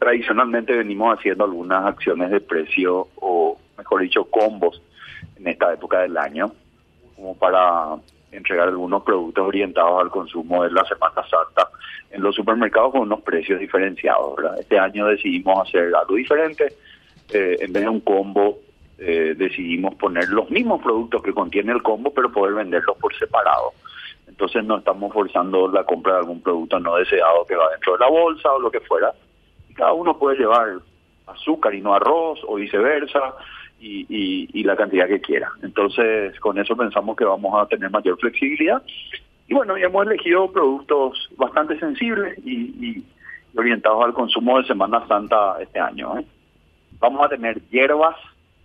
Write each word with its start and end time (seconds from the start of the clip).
tradicionalmente 0.00 0.74
venimos 0.74 1.16
haciendo 1.16 1.44
algunas 1.44 1.84
acciones 1.84 2.30
de 2.30 2.40
precio 2.40 3.08
o, 3.16 3.58
mejor 3.76 4.00
dicho, 4.00 4.24
combos 4.24 4.82
en 5.36 5.46
esta 5.46 5.72
época 5.74 6.00
del 6.00 6.16
año, 6.16 6.50
como 7.14 7.36
para 7.36 7.96
entregar 8.32 8.68
algunos 8.68 9.02
productos 9.02 9.46
orientados 9.46 10.00
al 10.00 10.08
consumo 10.08 10.64
de 10.64 10.70
la 10.70 10.84
Semana 10.86 11.22
Santa 11.28 11.68
en 12.10 12.22
los 12.22 12.34
supermercados 12.34 12.92
con 12.92 13.02
unos 13.02 13.20
precios 13.20 13.60
diferenciados. 13.60 14.36
Este 14.58 14.78
año 14.78 15.06
decidimos 15.06 15.68
hacer 15.68 15.94
algo 15.94 16.14
diferente. 16.14 16.72
Eh, 17.32 17.58
en 17.60 17.72
vez 17.72 17.82
de 17.82 17.88
un 17.88 18.00
combo, 18.00 18.58
eh, 18.98 19.34
decidimos 19.36 19.96
poner 19.96 20.30
los 20.30 20.50
mismos 20.50 20.82
productos 20.82 21.22
que 21.22 21.34
contiene 21.34 21.72
el 21.72 21.82
combo, 21.82 22.10
pero 22.10 22.32
poder 22.32 22.54
venderlos 22.54 22.96
por 22.96 23.14
separado. 23.16 23.72
Entonces 24.26 24.64
no 24.64 24.78
estamos 24.78 25.12
forzando 25.12 25.68
la 25.68 25.84
compra 25.84 26.14
de 26.14 26.18
algún 26.20 26.40
producto 26.40 26.80
no 26.80 26.96
deseado 26.96 27.44
que 27.46 27.54
va 27.54 27.68
dentro 27.72 27.92
de 27.92 27.98
la 27.98 28.08
bolsa 28.08 28.50
o 28.50 28.60
lo 28.60 28.70
que 28.70 28.80
fuera. 28.80 29.12
Y 29.80 29.82
cada 29.82 29.92
uno 29.92 30.18
puede 30.18 30.36
llevar 30.36 30.80
azúcar 31.26 31.74
y 31.74 31.80
no 31.80 31.94
arroz 31.94 32.40
o 32.46 32.56
viceversa 32.56 33.34
y, 33.80 34.62
la 34.64 34.76
cantidad 34.76 35.08
que 35.08 35.20
quiera. 35.20 35.50
Entonces, 35.62 36.38
con 36.40 36.58
eso 36.58 36.76
pensamos 36.76 37.16
que 37.16 37.24
vamos 37.24 37.58
a 37.58 37.66
tener 37.66 37.90
mayor 37.90 38.18
flexibilidad. 38.18 38.82
Y 39.48 39.54
bueno, 39.54 39.78
ya 39.78 39.86
hemos 39.86 40.06
elegido 40.06 40.52
productos 40.52 41.28
bastante 41.36 41.78
sensibles 41.78 42.38
y, 42.44 43.02
orientados 43.56 44.04
al 44.04 44.12
consumo 44.12 44.58
de 44.58 44.66
Semana 44.66 45.06
Santa 45.08 45.56
este 45.60 45.80
año. 45.80 46.18
¿eh? 46.18 46.24
Vamos 46.98 47.24
a 47.24 47.28
tener 47.28 47.60
hierbas, 47.70 48.16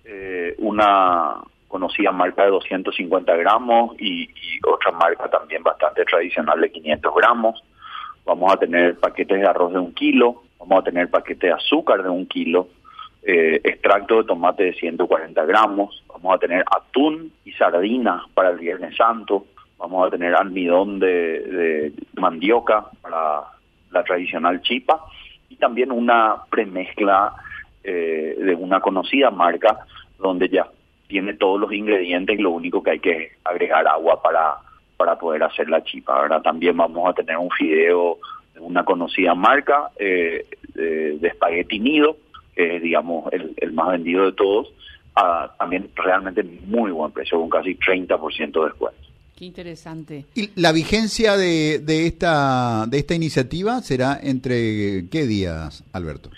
eh, 0.03 0.53
una 0.59 1.35
conocida 1.67 2.11
marca 2.11 2.43
de 2.43 2.51
250 2.51 3.35
gramos 3.37 3.95
y, 3.99 4.29
otra 4.67 4.91
marca 4.91 5.29
también 5.29 5.63
bastante 5.63 6.03
tradicional 6.05 6.59
de 6.61 6.71
500 6.71 7.15
gramos. 7.15 7.63
Vamos 8.25 8.53
a 8.53 8.57
tener 8.57 8.97
paquetes 8.99 9.39
de 9.39 9.47
arroz 9.47 9.73
de 9.73 9.79
un 9.79 9.93
kilo, 9.93 10.44
vamos 10.67 10.81
a 10.81 10.85
tener 10.85 11.09
paquetes 11.09 11.49
de 11.49 11.51
azúcar 11.51 12.03
de 12.03 12.09
un 12.09 12.25
kilo, 12.25 12.67
eh, 13.23 13.61
extracto 13.63 14.17
de 14.17 14.23
tomate 14.25 14.63
de 14.63 14.73
140 14.73 15.45
gramos, 15.45 16.03
vamos 16.07 16.35
a 16.35 16.39
tener 16.39 16.63
atún 16.69 17.31
y 17.43 17.51
sardina 17.53 18.25
para 18.33 18.49
el 18.49 18.57
Viernes 18.57 18.95
Santo, 18.95 19.45
vamos 19.77 20.07
a 20.07 20.11
tener 20.11 20.35
almidón 20.35 20.99
de, 20.99 21.93
mandioca 22.15 22.85
para 23.01 23.41
la 23.91 24.03
tradicional 24.03 24.61
chipa 24.61 25.05
y 25.49 25.55
también 25.55 25.91
una 25.91 26.37
premezcla 26.49 27.33
eh, 27.83 28.35
de 28.37 28.55
una 28.55 28.79
conocida 28.79 29.29
marca 29.31 29.85
donde 30.17 30.49
ya 30.49 30.67
tiene 31.07 31.33
todos 31.35 31.59
los 31.59 31.71
ingredientes 31.71 32.37
y 32.37 32.41
lo 32.41 32.51
único 32.51 32.81
que 32.81 32.91
hay 32.91 32.99
que 32.99 33.31
agregar 33.43 33.87
agua 33.87 34.21
para, 34.21 34.55
para 34.97 35.17
poder 35.19 35.43
hacer 35.43 35.69
la 35.69 35.83
chipa. 35.83 36.21
¿verdad? 36.21 36.41
También 36.41 36.75
vamos 36.75 37.07
a 37.07 37.13
tener 37.13 37.37
un 37.37 37.51
fideo 37.51 38.17
de 38.55 38.59
una 38.59 38.83
conocida 38.83 39.35
marca 39.35 39.89
eh, 39.97 40.45
de, 40.75 41.17
de 41.17 41.27
espagueti 41.27 41.79
nido 41.79 42.17
que 42.55 42.77
es, 42.77 42.81
digamos, 42.81 43.31
el, 43.33 43.53
el 43.57 43.73
más 43.73 43.89
vendido 43.89 44.25
de 44.25 44.31
todos, 44.31 44.73
a 45.15 45.53
también 45.59 45.89
realmente 45.95 46.43
muy 46.43 46.91
buen 46.91 47.11
precio, 47.11 47.39
con 47.39 47.49
casi 47.49 47.75
30% 47.75 48.51
de 48.51 48.65
descuento. 48.65 48.99
Qué 49.37 49.45
interesante. 49.45 50.25
¿Y 50.33 50.49
la 50.59 50.71
vigencia 50.71 51.35
de, 51.35 51.79
de, 51.79 52.07
esta, 52.07 52.85
de 52.87 52.97
esta 52.99 53.15
iniciativa 53.15 53.81
será 53.81 54.17
entre 54.21 55.09
qué 55.11 55.25
días, 55.25 55.83
Alberto? 55.91 56.29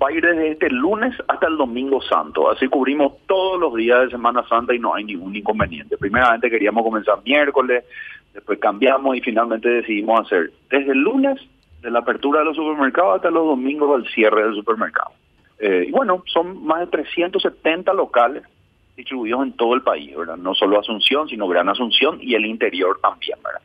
Va 0.00 0.08
a 0.08 0.12
ir 0.12 0.22
desde 0.22 0.52
este 0.52 0.70
lunes 0.70 1.14
hasta 1.26 1.48
el 1.48 1.56
domingo 1.56 2.00
santo, 2.02 2.50
así 2.50 2.68
cubrimos 2.68 3.14
todos 3.26 3.58
los 3.60 3.74
días 3.74 4.02
de 4.02 4.10
Semana 4.10 4.46
Santa 4.48 4.74
y 4.74 4.78
no 4.78 4.94
hay 4.94 5.04
ningún 5.04 5.34
inconveniente. 5.34 5.96
Primeramente 5.96 6.50
queríamos 6.50 6.84
comenzar 6.84 7.18
miércoles, 7.24 7.84
después 8.32 8.58
cambiamos 8.60 9.16
y 9.16 9.20
finalmente 9.20 9.68
decidimos 9.68 10.26
hacer 10.26 10.52
desde 10.70 10.92
el 10.92 10.98
lunes 10.98 11.40
de 11.84 11.90
la 11.90 11.98
apertura 11.98 12.40
de 12.40 12.46
los 12.46 12.56
supermercados 12.56 13.16
hasta 13.16 13.30
los 13.30 13.44
domingos 13.44 14.02
del 14.02 14.10
cierre 14.10 14.42
del 14.42 14.54
supermercado. 14.54 15.10
Eh, 15.58 15.84
y 15.88 15.90
bueno, 15.90 16.24
son 16.26 16.64
más 16.64 16.80
de 16.80 16.86
370 16.86 17.92
locales 17.92 18.42
distribuidos 18.96 19.42
en 19.42 19.52
todo 19.52 19.74
el 19.74 19.82
país, 19.82 20.16
¿verdad? 20.16 20.38
No 20.38 20.54
solo 20.54 20.80
Asunción, 20.80 21.28
sino 21.28 21.46
Gran 21.46 21.68
Asunción 21.68 22.18
y 22.22 22.34
el 22.34 22.46
interior 22.46 22.98
también, 23.02 23.38
¿verdad? 23.44 23.60